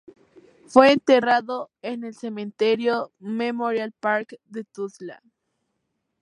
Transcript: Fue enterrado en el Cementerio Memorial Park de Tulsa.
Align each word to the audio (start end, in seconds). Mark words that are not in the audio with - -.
Fue 0.65 0.91
enterrado 0.93 1.69
en 1.83 2.03
el 2.03 2.15
Cementerio 2.15 3.11
Memorial 3.19 3.91
Park 3.99 4.39
de 4.45 4.63
Tulsa. 4.63 5.21